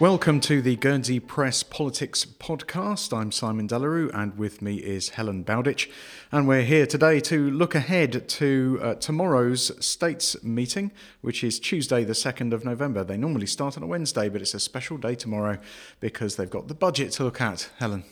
Welcome 0.00 0.38
to 0.42 0.62
the 0.62 0.76
Guernsey 0.76 1.18
Press 1.18 1.64
Politics 1.64 2.24
Podcast. 2.24 3.12
I'm 3.12 3.32
Simon 3.32 3.66
Delarue, 3.66 4.14
and 4.14 4.38
with 4.38 4.62
me 4.62 4.76
is 4.76 5.08
Helen 5.08 5.42
Bowditch. 5.42 5.90
And 6.30 6.46
we're 6.46 6.62
here 6.62 6.86
today 6.86 7.18
to 7.18 7.50
look 7.50 7.74
ahead 7.74 8.28
to 8.28 8.78
uh, 8.80 8.94
tomorrow's 8.94 9.72
States 9.84 10.40
meeting, 10.44 10.92
which 11.20 11.42
is 11.42 11.58
Tuesday, 11.58 12.04
the 12.04 12.12
2nd 12.12 12.52
of 12.52 12.64
November. 12.64 13.02
They 13.02 13.16
normally 13.16 13.48
start 13.48 13.76
on 13.76 13.82
a 13.82 13.88
Wednesday, 13.88 14.28
but 14.28 14.40
it's 14.40 14.54
a 14.54 14.60
special 14.60 14.98
day 14.98 15.16
tomorrow 15.16 15.58
because 15.98 16.36
they've 16.36 16.48
got 16.48 16.68
the 16.68 16.74
budget 16.74 17.10
to 17.14 17.24
look 17.24 17.40
at. 17.40 17.68
Helen. 17.78 18.04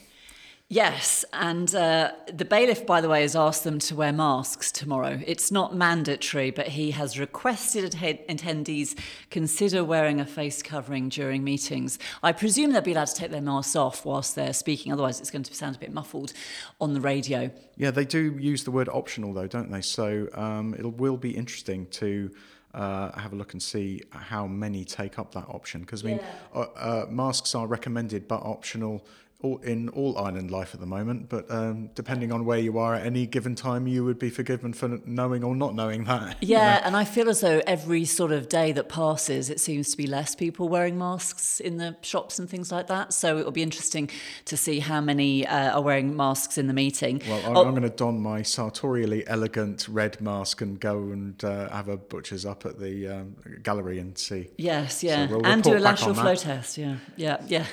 Yes, 0.69 1.25
and 1.33 1.73
uh, 1.77 2.11
the 2.27 2.45
bailiff, 2.45 2.87
by 2.87 3.01
the 3.01 3.09
way, 3.09 3.23
has 3.23 3.37
asked 3.37 3.63
them 3.63 3.79
to 3.79 3.95
wear 3.95 4.13
masks 4.13 4.73
tomorrow. 4.73 5.21
It's 5.25 5.53
not 5.53 5.77
mandatory, 5.77 6.51
but 6.51 6.67
he 6.67 6.91
has 6.91 7.21
requested 7.21 7.93
attendees 7.93 8.99
consider 9.31 9.85
wearing 9.85 10.21
a 10.21 10.27
face 10.27 10.65
covering 10.65 11.09
during 11.09 11.45
meetings. 11.45 12.01
I 12.21 12.33
presume 12.33 12.73
they'll 12.73 12.83
be 12.83 12.91
allowed 12.91 13.07
to 13.07 13.15
take 13.15 13.31
their 13.31 13.41
masks 13.41 13.77
off 13.77 14.05
whilst 14.05 14.35
they're 14.35 14.53
speaking, 14.53 14.93
otherwise, 14.93 15.21
it's 15.21 15.31
going 15.31 15.45
to 15.45 15.55
sound 15.55 15.77
a 15.77 15.79
bit 15.79 15.93
muffled 15.93 16.33
on 16.81 16.95
the 16.95 17.01
radio. 17.01 17.49
Yeah, 17.77 17.93
they 17.93 18.05
do 18.05 18.37
use 18.37 18.65
the 18.65 18.73
word 18.73 18.89
optional, 18.89 19.33
though, 19.33 19.47
don't 19.47 19.71
they? 19.71 19.83
So 19.83 20.29
um, 20.35 20.75
it 20.75 20.97
will 20.97 21.17
be 21.17 21.31
interesting 21.31 21.87
to. 21.91 22.31
Uh, 22.75 23.19
have 23.19 23.33
a 23.33 23.37
look 23.37 23.55
and 23.55 23.63
see 23.63 24.03
how 24.11 24.47
many 24.47 24.85
take 24.85 25.19
up 25.19 25.33
that 25.33 25.47
option 25.49 25.81
because 25.81 26.05
I 26.05 26.09
mean, 26.09 26.19
yeah. 26.19 26.61
uh, 26.61 26.67
uh, 26.77 27.07
masks 27.09 27.55
are 27.55 27.67
recommended 27.67 28.29
but 28.29 28.43
optional 28.43 29.03
all, 29.43 29.59
in 29.59 29.89
all 29.91 30.17
island 30.19 30.51
life 30.51 30.73
at 30.75 30.81
the 30.81 30.87
moment, 30.87 31.29
but 31.29 31.51
um, 31.51 31.91
depending 31.95 32.33
on 32.33 32.45
where 32.45 32.59
you 32.59 32.79
are 32.79 32.95
at 32.95 33.05
any 33.05 33.27
given 33.27 33.55
time, 33.55 33.87
you 33.87 34.05
would 34.05 34.19
be 34.19 34.31
forgiven 34.31 34.73
for 34.73 34.99
knowing 35.05 35.45
or 35.45 35.55
not 35.55 35.75
knowing 35.75 36.05
that. 36.05 36.37
Yeah, 36.47 36.77
you 36.77 36.81
know? 36.81 36.87
and 36.87 36.97
I 36.97 37.05
feel 37.05 37.29
as 37.29 37.41
though 37.41 37.61
every 37.67 38.05
sort 38.05 38.31
of 38.31 38.49
day 38.49 38.71
that 38.73 38.89
passes, 38.89 39.51
it 39.51 39.59
seems 39.59 39.91
to 39.91 39.97
be 39.97 40.07
less 40.07 40.35
people 40.35 40.69
wearing 40.69 40.97
masks 40.97 41.61
in 41.61 41.79
the 41.79 41.97
shops 42.03 42.39
and 42.39 42.49
things 42.49 42.71
like 42.71 42.87
that. 42.87 43.13
So 43.13 43.39
it 43.39 43.45
will 43.45 43.53
be 43.53 43.63
interesting 43.63 44.11
to 44.45 44.57
see 44.57 44.79
how 44.79 45.01
many 45.01 45.47
uh, 45.47 45.77
are 45.77 45.83
wearing 45.83 46.17
masks 46.17 46.57
in 46.57 46.67
the 46.69 46.73
meeting. 46.73 47.21
Well, 47.29 47.41
I'm, 47.45 47.57
oh, 47.57 47.65
I'm, 47.65 47.71
going 47.71 47.83
to 47.83 47.91
don 47.91 48.21
my 48.21 48.43
sartorially 48.43 49.27
elegant 49.27 49.89
red 49.89 50.21
mask 50.21 50.61
and 50.61 50.79
go 50.79 50.99
and 50.99 51.43
uh, 51.45 51.69
have 51.71 51.89
a 51.89 51.97
butcher's 51.97 52.47
up 52.47 52.65
at 52.65 52.79
the 52.79 53.09
um, 53.09 53.37
gallery 53.63 53.99
and 53.99 54.17
see. 54.17 54.49
Yes, 54.57 55.03
yeah, 55.03 55.27
so 55.27 55.37
we'll 55.37 55.47
and 55.47 55.63
do 55.63 55.77
a 55.77 55.79
lateral 55.79 56.15
flow 56.15 56.37
test. 56.37 56.79
Yeah, 56.79 56.97
yeah, 57.17 57.43
yeah. 57.47 57.67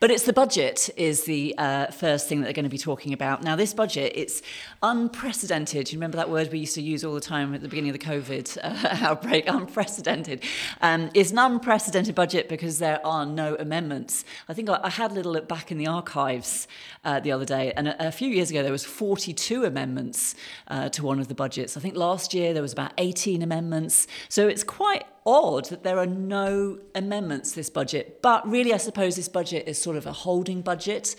But 0.00 0.10
it's 0.10 0.24
the 0.24 0.32
budget 0.32 0.90
is 1.08 1.24
the 1.24 1.54
uh, 1.58 1.86
first 1.86 2.28
thing 2.28 2.40
that 2.40 2.44
they're 2.44 2.52
going 2.52 2.64
to 2.64 2.68
be 2.68 2.78
talking 2.78 3.12
about. 3.12 3.42
Now, 3.42 3.56
this 3.56 3.72
budget, 3.72 4.12
it's 4.14 4.42
unprecedented. 4.82 5.90
You 5.90 5.96
remember 5.96 6.18
that 6.18 6.30
word 6.30 6.52
we 6.52 6.60
used 6.60 6.74
to 6.74 6.82
use 6.82 7.04
all 7.04 7.14
the 7.14 7.20
time 7.20 7.54
at 7.54 7.62
the 7.62 7.68
beginning 7.68 7.90
of 7.90 7.98
the 7.98 8.04
COVID 8.04 8.58
uh, 8.62 8.88
outbreak? 9.06 9.44
Unprecedented. 9.48 10.44
Um, 10.82 11.10
it's 11.14 11.30
an 11.30 11.38
unprecedented 11.38 12.14
budget 12.14 12.48
because 12.48 12.78
there 12.78 13.04
are 13.06 13.24
no 13.24 13.56
amendments. 13.56 14.24
I 14.48 14.54
think 14.54 14.68
I, 14.68 14.80
I 14.84 14.90
had 14.90 15.10
a 15.10 15.14
little 15.14 15.32
look 15.32 15.48
back 15.48 15.72
in 15.72 15.78
the 15.78 15.86
archives 15.86 16.68
uh, 17.04 17.20
the 17.20 17.32
other 17.32 17.44
day, 17.44 17.72
and 17.76 17.88
a, 17.88 18.08
a, 18.08 18.12
few 18.12 18.28
years 18.28 18.50
ago 18.50 18.62
there 18.62 18.72
was 18.72 18.84
42 18.84 19.64
amendments 19.64 20.34
uh, 20.68 20.88
to 20.90 21.02
one 21.02 21.18
of 21.18 21.28
the 21.28 21.34
budgets. 21.34 21.76
I 21.76 21.80
think 21.80 21.96
last 21.96 22.34
year 22.34 22.52
there 22.52 22.62
was 22.62 22.72
about 22.72 22.92
18 22.98 23.42
amendments. 23.42 24.06
So 24.28 24.46
it's 24.48 24.64
quite 24.64 25.04
odd 25.28 25.66
that 25.66 25.84
there 25.84 25.98
are 25.98 26.06
no 26.06 26.78
amendments 26.94 27.52
this 27.52 27.68
budget. 27.68 28.22
But 28.22 28.48
really, 28.48 28.72
I 28.72 28.78
suppose 28.78 29.14
this 29.14 29.28
budget 29.28 29.68
is 29.68 29.80
sort 29.80 29.96
of 29.96 30.06
a 30.06 30.12
holding 30.12 30.62
budget. 30.62 31.14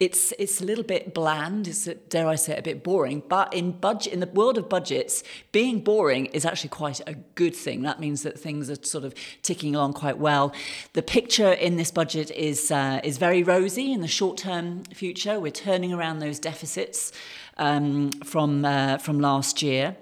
It's 0.00 0.32
it's 0.40 0.60
a 0.60 0.64
little 0.64 0.82
bit 0.82 1.14
bland. 1.14 1.68
It's 1.68 1.84
dare 2.08 2.26
I 2.26 2.34
say 2.34 2.54
it, 2.54 2.58
a 2.58 2.62
bit 2.62 2.82
boring. 2.82 3.22
But 3.28 3.54
in 3.54 3.70
budget 3.70 4.12
in 4.12 4.18
the 4.18 4.26
world 4.26 4.58
of 4.58 4.68
budgets, 4.68 5.22
being 5.52 5.84
boring 5.84 6.26
is 6.26 6.44
actually 6.44 6.70
quite 6.70 7.00
a 7.06 7.14
good 7.14 7.54
thing. 7.54 7.82
That 7.82 8.00
means 8.00 8.24
that 8.24 8.36
things 8.36 8.68
are 8.68 8.82
sort 8.82 9.04
of 9.04 9.14
ticking 9.42 9.76
along 9.76 9.92
quite 9.92 10.18
well. 10.18 10.52
The 10.94 11.02
picture 11.02 11.52
in 11.52 11.76
this 11.76 11.92
budget 11.92 12.32
is 12.32 12.72
uh, 12.72 13.00
is 13.04 13.18
very 13.18 13.44
rosy 13.44 13.92
in 13.92 14.00
the 14.00 14.08
short 14.08 14.36
term 14.36 14.82
future. 14.86 15.38
We're 15.38 15.52
turning 15.52 15.92
around 15.92 16.18
those 16.18 16.40
deficits 16.40 17.12
um, 17.56 18.10
from 18.24 18.64
uh, 18.64 18.98
from 18.98 19.20
last 19.20 19.62
year. 19.62 19.96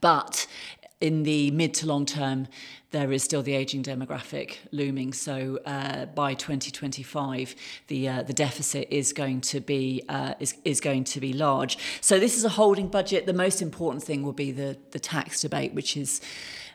But 0.00 0.48
in 1.02 1.24
the 1.24 1.50
mid 1.50 1.74
to 1.74 1.86
long 1.86 2.06
term, 2.06 2.46
there 2.92 3.10
is 3.10 3.22
still 3.22 3.42
the 3.42 3.54
aging 3.54 3.82
demographic 3.82 4.58
looming. 4.70 5.12
So 5.12 5.58
uh, 5.66 6.06
by 6.06 6.34
2025, 6.34 7.54
the 7.88 8.08
uh, 8.08 8.22
the 8.22 8.32
deficit 8.32 8.86
is 8.90 9.12
going 9.12 9.40
to 9.42 9.60
be 9.60 10.02
uh, 10.08 10.34
is 10.38 10.54
is 10.64 10.80
going 10.80 11.04
to 11.04 11.20
be 11.20 11.32
large. 11.32 11.76
So 12.00 12.18
this 12.18 12.36
is 12.36 12.44
a 12.44 12.50
holding 12.50 12.88
budget. 12.88 13.26
The 13.26 13.32
most 13.32 13.60
important 13.60 14.04
thing 14.04 14.22
will 14.22 14.32
be 14.32 14.52
the 14.52 14.78
the 14.92 15.00
tax 15.00 15.40
debate, 15.42 15.74
which 15.74 15.96
is 15.96 16.20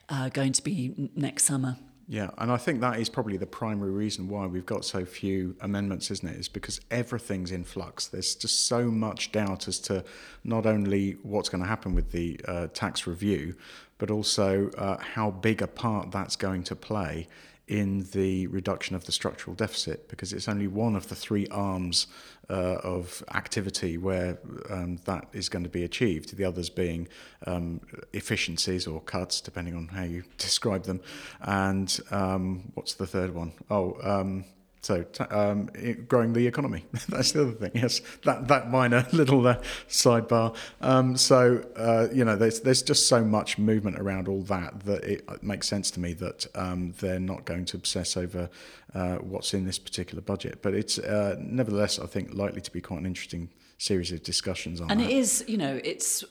uh, 0.09 0.29
going 0.29 0.51
to 0.53 0.63
be 0.63 1.09
next 1.15 1.45
summer. 1.45 1.77
Yeah, 2.09 2.29
and 2.37 2.49
I 2.49 2.55
think 2.55 2.79
that 2.79 2.99
is 3.01 3.09
probably 3.09 3.35
the 3.35 3.45
primary 3.45 3.91
reason 3.91 4.29
why 4.29 4.45
we've 4.45 4.65
got 4.65 4.85
so 4.85 5.03
few 5.03 5.57
amendments, 5.59 6.09
isn't 6.09 6.27
it? 6.27 6.39
Is 6.39 6.47
because 6.47 6.79
everything's 6.89 7.51
in 7.51 7.65
flux. 7.65 8.07
There's 8.07 8.33
just 8.33 8.67
so 8.67 8.85
much 8.85 9.33
doubt 9.33 9.67
as 9.67 9.77
to 9.81 10.05
not 10.45 10.65
only 10.65 11.17
what's 11.23 11.49
going 11.49 11.61
to 11.61 11.67
happen 11.67 11.93
with 11.93 12.11
the 12.11 12.39
uh, 12.47 12.67
tax 12.73 13.07
review, 13.07 13.55
but 13.97 14.09
also 14.09 14.69
uh, 14.77 14.97
how 14.99 15.31
big 15.31 15.61
a 15.61 15.67
part 15.67 16.09
that's 16.11 16.37
going 16.37 16.63
to 16.63 16.77
play 16.77 17.27
in 17.67 18.07
the 18.13 18.47
reduction 18.47 18.95
of 18.95 19.05
the 19.05 19.11
structural 19.11 19.55
deficit 19.55 20.07
because 20.07 20.31
it's 20.31 20.47
only 20.47 20.67
one 20.67 20.95
of 20.95 21.09
the 21.09 21.15
three 21.15 21.47
arms 21.47 22.07
uh, 22.49 22.77
of 22.83 23.23
activity 23.33 23.97
where 23.97 24.39
um, 24.69 24.97
that 25.03 25.27
is 25.33 25.49
going 25.49 25.63
to 25.63 25.69
be 25.69 25.83
achieved, 25.83 26.37
the 26.37 26.45
others 26.45 26.69
being 26.69 27.07
um, 27.45 27.81
efficiencies 28.13 28.87
or 28.87 29.01
cuts, 29.01 29.41
depending 29.41 29.75
on 29.75 29.89
how 29.89 30.03
you 30.03 30.23
describe 30.37 30.83
them. 30.83 31.01
And 31.41 31.99
um, 32.09 32.71
what's 32.75 32.93
the 32.93 33.07
third 33.07 33.33
one? 33.33 33.51
Oh, 33.69 33.97
um, 34.01 34.45
so 34.87 35.03
um, 35.31 35.69
growing 36.07 36.31
the 36.31 36.47
economy. 36.47 36.85
That's 37.09 37.33
the 37.33 37.41
other 37.41 37.51
thing. 37.51 37.71
Yes, 37.73 37.99
that 38.23 38.47
that 38.47 38.71
minor 38.71 39.05
little 39.11 39.45
uh, 39.45 39.61
sidebar. 39.89 40.55
Um, 40.79 41.17
so 41.17 41.61
uh, 41.75 42.07
you 42.13 42.23
know, 42.23 42.37
there's 42.37 42.61
there's 42.61 42.81
just 42.81 43.09
so 43.09 43.21
much 43.21 43.57
movement 43.57 43.99
around 43.99 44.29
all 44.29 44.43
that 44.43 44.85
that 44.85 45.03
it 45.03 45.43
makes 45.43 45.67
sense 45.67 45.91
to 45.91 45.99
me 45.99 46.13
that 46.13 46.47
um, 46.55 46.93
they're 46.99 47.19
not 47.19 47.43
going 47.43 47.65
to 47.65 47.75
obsess 47.75 48.15
over 48.15 48.49
uh, 48.95 49.15
what's 49.17 49.53
in 49.53 49.65
this 49.65 49.77
particular 49.77 50.21
budget. 50.21 50.61
But 50.61 50.73
it's 50.73 50.97
uh, 50.97 51.35
nevertheless, 51.37 51.99
I 51.99 52.05
think, 52.05 52.33
likely 52.33 52.61
to 52.61 52.71
be 52.71 52.79
quite 52.79 53.01
an 53.01 53.05
interesting 53.05 53.49
series 53.77 54.13
of 54.13 54.23
discussions 54.23 54.79
on 54.79 54.89
and 54.89 55.01
that. 55.01 55.09
it 55.09 55.17
is 55.17 55.43
you 55.47 55.57
know 55.57 55.79
it's 55.83 56.23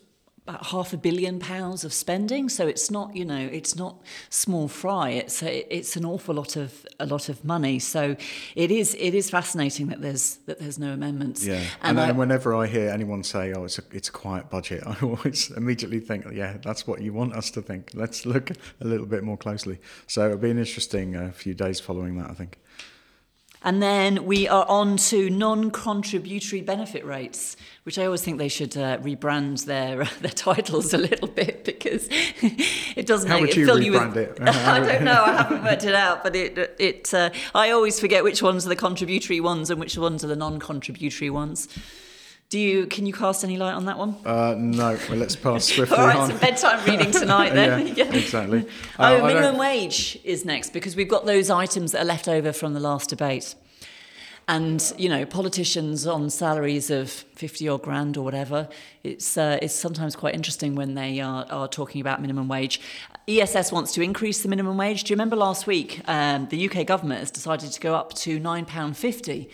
about 0.46 0.66
half 0.66 0.92
a 0.92 0.96
billion 0.96 1.40
pounds 1.40 1.84
of 1.84 1.92
spending. 1.92 2.48
So 2.48 2.68
it's 2.68 2.90
not, 2.90 3.16
you 3.16 3.24
know, 3.24 3.48
it's 3.52 3.74
not 3.74 4.00
small 4.30 4.68
fry. 4.68 5.10
It's 5.10 5.42
a, 5.42 5.74
it's 5.74 5.96
an 5.96 6.04
awful 6.04 6.34
lot 6.34 6.56
of 6.56 6.86
a 7.00 7.06
lot 7.06 7.28
of 7.28 7.44
money. 7.44 7.78
So 7.78 8.16
it 8.54 8.70
is 8.70 8.94
it 8.98 9.14
is 9.14 9.28
fascinating 9.28 9.88
that 9.88 10.00
there's 10.00 10.36
that 10.46 10.60
there's 10.60 10.78
no 10.78 10.92
amendments. 10.92 11.44
Yeah, 11.44 11.62
and, 11.82 11.98
and, 11.98 12.00
I, 12.00 12.12
whenever 12.12 12.54
I 12.54 12.66
hear 12.66 12.90
anyone 12.90 13.24
say, 13.24 13.52
"Oh, 13.52 13.64
it's 13.64 13.78
a 13.78 13.82
it's 13.90 14.08
a 14.08 14.12
quiet 14.12 14.48
budget," 14.48 14.84
I 14.86 14.96
always 15.02 15.50
immediately 15.50 16.00
think, 16.00 16.26
"Yeah, 16.32 16.58
that's 16.62 16.86
what 16.86 17.02
you 17.02 17.12
want 17.12 17.34
us 17.34 17.50
to 17.52 17.62
think." 17.62 17.90
Let's 17.94 18.24
look 18.24 18.50
a 18.50 18.84
little 18.84 19.06
bit 19.06 19.24
more 19.24 19.36
closely. 19.36 19.78
So 20.06 20.26
it'll 20.26 20.38
be 20.38 20.50
an 20.50 20.58
interesting 20.58 21.16
uh, 21.16 21.32
few 21.32 21.54
days 21.54 21.80
following 21.80 22.16
that, 22.18 22.30
I 22.30 22.34
think. 22.34 22.58
And 23.62 23.82
then 23.82 24.24
we 24.24 24.46
are 24.46 24.64
on 24.68 24.96
to 24.96 25.28
non-contributory 25.30 26.62
benefit 26.62 27.04
rates, 27.04 27.56
which 27.82 27.98
I 27.98 28.04
always 28.04 28.22
think 28.22 28.38
they 28.38 28.48
should 28.48 28.76
uh, 28.76 28.98
rebrand 28.98 29.64
their 29.64 30.04
their 30.20 30.30
titles 30.30 30.92
a 30.94 30.98
little 30.98 31.28
bit 31.28 31.64
because 31.64 32.08
it 32.10 33.06
doesn't. 33.06 33.28
How 33.28 33.36
make, 33.36 33.46
would 33.46 33.56
you 33.56 33.66
fill 33.66 33.78
rebrand 33.78 33.84
you 33.84 33.92
with, 33.92 34.16
it? 34.16 34.38
I 34.42 34.80
don't 34.80 35.04
know. 35.04 35.24
I 35.24 35.32
haven't 35.32 35.64
worked 35.64 35.84
it 35.84 35.94
out, 35.94 36.22
but 36.22 36.36
it 36.36 36.76
it 36.78 37.12
uh, 37.12 37.30
I 37.54 37.70
always 37.70 37.98
forget 37.98 38.22
which 38.22 38.42
ones 38.42 38.66
are 38.66 38.68
the 38.68 38.76
contributory 38.76 39.40
ones 39.40 39.70
and 39.70 39.80
which 39.80 39.96
ones 39.96 40.22
are 40.22 40.28
the 40.28 40.36
non-contributory 40.36 41.30
ones. 41.30 41.68
Do 42.48 42.60
you 42.60 42.86
can 42.86 43.06
you 43.06 43.12
cast 43.12 43.42
any 43.42 43.56
light 43.56 43.72
on 43.74 43.86
that 43.86 43.98
one? 43.98 44.14
Uh, 44.24 44.54
no. 44.56 44.96
Well, 45.08 45.18
let's 45.18 45.34
pass 45.34 45.64
swiftly 45.74 45.96
All 45.96 46.06
right, 46.06 46.16
on. 46.16 46.30
some 46.30 46.38
bedtime 46.38 46.84
reading 46.88 47.10
tonight 47.10 47.52
then. 47.54 47.88
yeah, 47.88 47.94
yeah, 48.04 48.14
exactly. 48.14 48.66
oh, 49.00 49.24
uh, 49.24 49.26
minimum 49.26 49.58
wage 49.58 50.18
is 50.22 50.44
next 50.44 50.72
because 50.72 50.94
we've 50.94 51.08
got 51.08 51.26
those 51.26 51.50
items 51.50 51.92
that 51.92 52.02
are 52.02 52.06
left 52.06 52.28
over 52.28 52.52
from 52.52 52.72
the 52.74 52.80
last 52.80 53.10
debate. 53.10 53.56
And 54.48 54.92
you 54.96 55.08
know, 55.08 55.26
politicians 55.26 56.06
on 56.06 56.30
salaries 56.30 56.88
of 56.88 57.10
fifty 57.10 57.68
or 57.68 57.80
grand 57.80 58.16
or 58.16 58.22
whatever, 58.22 58.68
it's 59.02 59.36
uh, 59.36 59.58
it's 59.60 59.74
sometimes 59.74 60.14
quite 60.14 60.36
interesting 60.36 60.76
when 60.76 60.94
they 60.94 61.18
are, 61.18 61.46
are 61.50 61.66
talking 61.66 62.00
about 62.00 62.20
minimum 62.20 62.46
wage. 62.46 62.80
ESS 63.26 63.72
wants 63.72 63.90
to 63.94 64.02
increase 64.02 64.42
the 64.44 64.48
minimum 64.48 64.76
wage. 64.76 65.02
Do 65.02 65.10
you 65.10 65.16
remember 65.16 65.34
last 65.34 65.66
week 65.66 66.00
um, 66.06 66.46
the 66.48 66.70
UK 66.70 66.86
government 66.86 67.18
has 67.18 67.32
decided 67.32 67.72
to 67.72 67.80
go 67.80 67.96
up 67.96 68.12
to 68.14 68.38
nine 68.38 68.66
pound 68.66 68.96
fifty? 68.96 69.50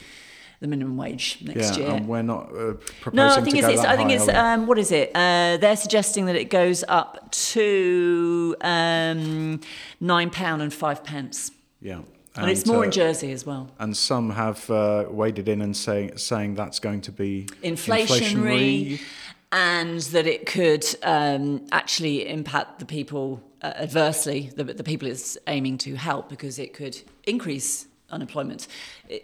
The 0.63 0.69
minimum 0.69 0.97
wage 0.97 1.39
next 1.43 1.77
yeah, 1.77 1.85
year. 1.85 1.91
and 1.97 2.09
we're 2.09 2.23
not 2.23 2.45
uh, 2.57 2.75
proposing 3.01 3.17
no, 3.17 3.29
I 3.35 3.41
think 3.41 3.57
to 3.57 3.65
it's, 3.65 3.81
it's 3.81 3.85
I 3.85 3.97
think 3.97 4.11
high, 4.11 4.17
it's 4.17 4.29
um, 4.29 4.67
what 4.67 4.79
is 4.79 4.93
it? 4.93 5.11
Uh, 5.15 5.59
they're 5.59 5.77
suggesting 5.77 6.27
that 6.27 6.37
it 6.37 6.51
goes 6.51 6.85
up 6.87 7.31
to 7.33 8.55
um, 8.61 9.61
nine 10.01 10.31
pound 10.31 10.63
and 10.63 10.73
five 10.73 11.03
pence. 11.03 11.51
Yeah. 11.81 11.97
And, 12.35 12.45
and 12.45 12.51
it's 12.51 12.65
more 12.65 12.79
uh, 12.79 12.83
in 12.83 12.93
Jersey 12.93 13.33
as 13.33 13.45
well. 13.45 13.71
And 13.79 13.95
some 13.95 14.31
have 14.31 14.71
uh, 14.71 15.07
waded 15.11 15.49
in 15.49 15.61
and 15.61 15.77
saying 15.77 16.17
saying 16.17 16.55
that's 16.55 16.79
going 16.79 17.03
to 17.03 17.13
be 17.13 17.47
inflationary, 17.63 19.01
inflationary. 19.01 19.01
and 19.51 20.01
that 20.01 20.27
it 20.27 20.47
could 20.47 20.87
um, 21.03 21.67
actually 21.73 22.29
impact 22.29 22.79
the 22.79 22.87
people 22.87 23.43
uh, 23.63 23.73
adversely, 23.77 24.51
the, 24.57 24.65
the 24.65 24.85
people 24.85 25.09
it's 25.09 25.37
aiming 25.49 25.77
to 25.79 25.97
help, 25.97 26.29
because 26.29 26.59
it 26.59 26.73
could 26.73 27.03
increase 27.25 27.87
unemployment. 28.13 28.69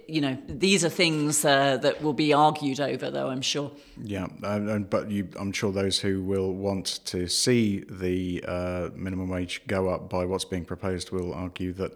You 0.07 0.21
know, 0.21 0.39
these 0.49 0.85
are 0.85 0.89
things 0.89 1.45
uh, 1.45 1.77
that 1.79 2.03
will 2.03 2.13
be 2.15 2.33
argued 2.33 2.81
over, 2.81 3.11
though, 3.11 3.29
I'm 3.29 3.43
sure. 3.43 3.71
Yeah, 4.03 4.27
and, 4.43 4.89
but 4.89 5.11
you, 5.11 5.29
I'm 5.39 5.53
sure 5.53 5.71
those 5.71 6.01
who 6.01 6.23
will 6.23 6.53
want 6.53 7.01
to 7.07 7.29
see 7.29 7.85
the 7.89 8.45
uh, 8.47 8.89
minimum 8.95 9.29
wage 9.29 9.63
go 9.67 9.89
up 9.89 10.09
by 10.09 10.25
what's 10.25 10.45
being 10.45 10.65
proposed 10.65 11.11
will 11.11 11.33
argue 11.35 11.73
that 11.75 11.93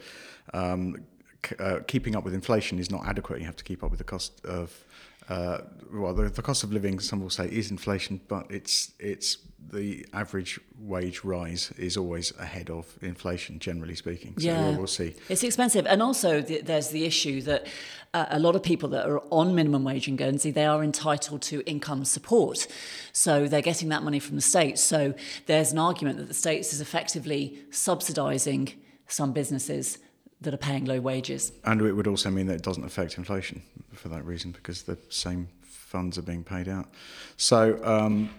um, 0.55 1.05
c- 1.45 1.57
uh, 1.59 1.81
keeping 1.87 2.15
up 2.15 2.25
with 2.25 2.35
inflation 2.35 2.79
is 2.79 2.91
not 2.91 3.07
adequate. 3.07 3.41
You 3.41 3.47
have 3.47 3.57
to 3.57 3.65
keep 3.65 3.83
up 3.83 3.91
with 3.91 3.99
the 3.99 4.05
cost 4.05 4.45
of 4.45 4.85
uh, 5.29 5.59
well, 5.93 6.13
the, 6.13 6.29
the, 6.29 6.43
cost 6.43 6.65
of 6.65 6.73
living, 6.73 6.99
some 6.99 7.23
will 7.23 7.31
say, 7.31 7.47
is 7.47 7.71
inflation, 7.71 8.21
but 8.29 8.45
it's 8.51 8.93
it's 8.99 9.39
the 9.71 10.07
average 10.13 10.61
wage 10.79 11.25
rise 11.25 11.73
is 11.79 11.97
always 11.97 12.33
ahead 12.39 12.71
of 12.71 12.99
inflation, 13.03 13.59
generally 13.59 13.95
speaking. 13.95 14.35
So 14.39 14.47
yeah. 14.47 14.77
we'll, 14.77 14.87
see. 14.87 15.15
It's 15.29 15.43
expensive, 15.43 15.87
and 15.87 16.03
also 16.03 16.41
the, 16.41 16.61
there's 16.61 16.89
the 16.89 17.05
issue 17.05 17.41
that 17.43 17.67
uh, 18.15 18.27
a 18.31 18.39
lot 18.39 18.55
of 18.57 18.63
people 18.63 18.89
that 18.91 19.09
are 19.09 19.23
on 19.31 19.55
minimum 19.55 19.85
wage 19.85 20.09
in 20.09 20.17
Guernsey 20.17 20.51
they 20.51 20.67
are 20.67 20.83
entitled 20.83 21.43
to 21.43 21.63
income 21.63 22.05
support, 22.05 22.67
so 23.13 23.47
they're 23.49 23.63
getting 23.63 23.89
that 23.89 24.03
money 24.03 24.19
from 24.19 24.37
the 24.37 24.43
state. 24.43 24.79
So 24.79 25.15
there's 25.47 25.73
an 25.73 25.79
argument 25.79 26.19
that 26.19 26.29
the 26.29 26.35
state 26.35 26.61
is 26.61 26.81
effectively 26.81 27.59
subsidising 27.71 28.75
some 29.07 29.33
businesses 29.33 29.99
that 30.43 30.53
are 30.53 30.59
paying 30.59 30.85
low 30.85 31.01
wages. 31.01 31.53
And 31.65 31.81
it 31.81 31.93
would 31.93 32.07
also 32.07 32.31
mean 32.31 32.47
that 32.47 32.55
it 32.55 32.63
doesn't 32.63 32.85
affect 32.85 33.17
inflation 33.17 33.63
for 33.93 34.09
that 34.09 34.25
reason 34.25 34.51
because 34.51 34.83
the 34.83 34.99
same 35.09 35.49
funds 35.63 36.19
are 36.19 36.23
being 36.23 36.43
paid 36.43 36.69
out. 36.69 36.89
So 37.37 37.79
um, 37.85 38.31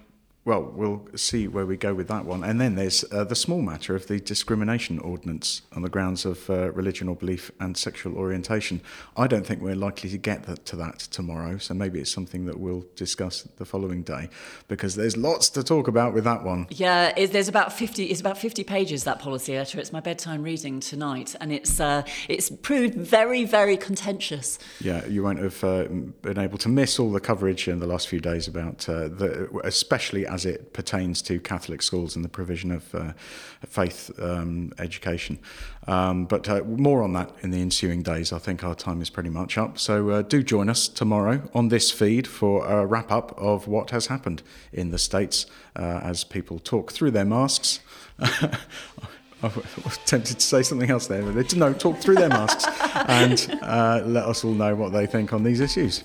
well, 0.45 0.61
we'll 0.61 1.07
see 1.15 1.47
where 1.47 1.65
we 1.65 1.77
go 1.77 1.93
with 1.93 2.09
that 2.09 2.25
one. 2.25 2.43
And 2.43 2.59
then 2.59 2.75
there's 2.75 3.05
uh, 3.13 3.23
the 3.23 3.35
small 3.35 3.61
matter 3.61 3.95
of 3.95 4.07
the 4.07 4.19
discrimination 4.19 4.99
ordinance 4.99 5.61
on 5.73 5.83
the 5.83 5.89
grounds 5.89 6.25
of 6.25 6.49
uh, 6.49 6.71
religion 6.71 7.07
or 7.07 7.15
belief 7.15 7.49
and 7.61 7.77
sexual 7.77 8.17
orientation. 8.17 8.81
I 9.15 9.27
don't 9.27 9.45
think 9.45 9.61
we're 9.61 9.75
likely 9.75 10.09
to 10.09 10.17
get 10.17 10.43
that, 10.43 10.65
to 10.65 10.75
that 10.75 10.99
tomorrow, 10.99 11.59
so 11.59 11.73
maybe 11.73 12.01
it's 12.01 12.11
something 12.11 12.45
that 12.45 12.59
we'll 12.59 12.85
discuss 12.97 13.43
the 13.55 13.63
following 13.63 14.03
day 14.03 14.29
because 14.67 14.95
there's 14.95 15.15
lots 15.15 15.49
to 15.51 15.63
talk 15.63 15.87
about 15.87 16.13
with 16.13 16.25
that 16.25 16.43
one. 16.43 16.67
Yeah, 16.69 17.13
it, 17.15 17.31
there's 17.31 17.47
about 17.47 17.71
50. 17.71 18.05
It's 18.05 18.19
about 18.19 18.37
50 18.37 18.65
pages 18.65 19.05
that 19.05 19.19
policy 19.19 19.57
letter. 19.57 19.79
It's 19.79 19.93
my 19.93 20.01
bedtime 20.01 20.43
reading 20.43 20.81
tonight, 20.81 21.35
and 21.39 21.53
it's 21.53 21.79
uh, 21.79 22.03
it's 22.27 22.49
proved 22.49 22.95
very, 22.95 23.45
very 23.45 23.77
contentious. 23.77 24.59
Yeah, 24.81 25.05
you 25.05 25.23
won't 25.23 25.39
have 25.39 25.63
uh, 25.63 25.85
been 26.21 26.37
able 26.37 26.57
to 26.57 26.69
miss 26.69 26.99
all 26.99 27.13
the 27.13 27.21
coverage 27.21 27.69
in 27.69 27.79
the 27.79 27.87
last 27.87 28.09
few 28.09 28.19
days 28.19 28.49
about 28.49 28.89
uh, 28.89 29.07
the, 29.07 29.49
especially 29.63 30.25
as 30.33 30.45
it 30.45 30.73
pertains 30.73 31.21
to 31.21 31.39
Catholic 31.39 31.83
schools 31.83 32.15
and 32.15 32.25
the 32.25 32.29
provision 32.29 32.71
of 32.71 32.95
uh, 32.95 33.13
faith 33.67 34.09
um, 34.19 34.73
education. 34.79 35.37
Um, 35.87 36.25
but 36.25 36.49
uh, 36.49 36.63
more 36.63 37.03
on 37.03 37.13
that 37.13 37.29
in 37.41 37.51
the 37.51 37.61
ensuing 37.61 38.01
days. 38.01 38.33
I 38.33 38.39
think 38.39 38.63
our 38.63 38.73
time 38.73 38.99
is 39.01 39.11
pretty 39.11 39.29
much 39.29 39.59
up. 39.59 39.77
So 39.77 40.09
uh, 40.09 40.21
do 40.23 40.41
join 40.41 40.69
us 40.69 40.87
tomorrow 40.87 41.47
on 41.53 41.67
this 41.67 41.91
feed 41.91 42.25
for 42.25 42.65
a 42.65 42.83
wrap 42.83 43.11
up 43.11 43.37
of 43.37 43.67
what 43.67 43.91
has 43.91 44.07
happened 44.07 44.41
in 44.71 44.89
the 44.89 44.97
States 44.97 45.45
uh, 45.75 45.99
as 46.03 46.23
people 46.23 46.57
talk 46.57 46.91
through 46.91 47.11
their 47.11 47.25
masks. 47.25 47.79
I 48.19 49.51
was 49.83 49.99
tempted 50.05 50.39
to 50.39 50.45
say 50.45 50.63
something 50.63 50.89
else 50.89 51.07
there, 51.07 51.21
but 51.21 51.49
they, 51.49 51.57
no, 51.57 51.73
talk 51.73 51.97
through 51.97 52.15
their 52.15 52.29
masks 52.29 52.65
and 53.07 53.59
uh, 53.61 54.01
let 54.05 54.25
us 54.25 54.43
all 54.43 54.53
know 54.53 54.73
what 54.73 54.93
they 54.93 55.05
think 55.05 55.31
on 55.31 55.43
these 55.43 55.59
issues. 55.59 56.03